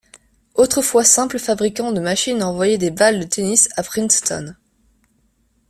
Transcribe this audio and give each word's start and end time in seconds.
Autrefois 0.55 1.03
simple 1.03 1.37
fabricant 1.37 1.91
de 1.91 1.99
machine 1.99 2.41
à 2.41 2.47
envoyer 2.49 2.79
des 2.79 2.89
balles 2.89 3.19
de 3.19 3.25
tennis 3.25 3.69
à 3.77 3.83
Princeton. 3.83 4.55